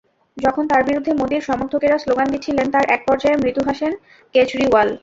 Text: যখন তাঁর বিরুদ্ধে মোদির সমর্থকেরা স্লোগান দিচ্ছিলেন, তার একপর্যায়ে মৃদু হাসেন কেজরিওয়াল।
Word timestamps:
যখন 0.37 0.63
তাঁর 0.67 0.83
বিরুদ্ধে 0.89 1.11
মোদির 1.19 1.47
সমর্থকেরা 1.49 1.97
স্লোগান 1.97 2.27
দিচ্ছিলেন, 2.33 2.67
তার 2.73 2.85
একপর্যায়ে 2.95 3.41
মৃদু 3.41 3.61
হাসেন 3.67 3.91
কেজরিওয়াল। 4.35 4.89